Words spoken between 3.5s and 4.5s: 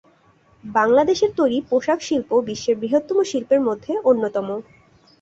মধ্যে অন্যতম।